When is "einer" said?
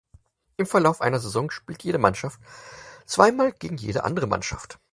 0.99-1.19